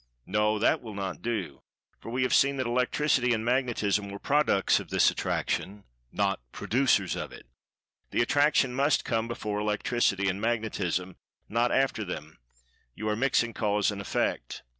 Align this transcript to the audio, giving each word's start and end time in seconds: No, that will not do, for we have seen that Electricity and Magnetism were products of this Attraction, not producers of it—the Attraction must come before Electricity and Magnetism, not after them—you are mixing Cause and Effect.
No, 0.25 0.57
that 0.57 0.81
will 0.81 0.95
not 0.95 1.21
do, 1.21 1.61
for 1.99 2.09
we 2.09 2.23
have 2.23 2.33
seen 2.33 2.57
that 2.57 2.65
Electricity 2.65 3.33
and 3.33 3.45
Magnetism 3.45 4.09
were 4.09 4.17
products 4.17 4.79
of 4.79 4.89
this 4.89 5.11
Attraction, 5.11 5.83
not 6.11 6.39
producers 6.51 7.15
of 7.15 7.31
it—the 7.31 8.19
Attraction 8.23 8.73
must 8.73 9.05
come 9.05 9.27
before 9.27 9.59
Electricity 9.59 10.27
and 10.27 10.41
Magnetism, 10.41 11.17
not 11.47 11.71
after 11.71 12.03
them—you 12.03 13.07
are 13.07 13.15
mixing 13.15 13.53
Cause 13.53 13.91
and 13.91 14.01
Effect. 14.01 14.63